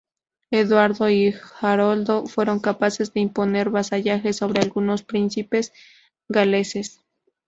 [0.49, 5.73] Eduardo y Haroldo fueron capaces de imponer vasallaje sobre algunos príncipes
[6.27, 7.01] galeses.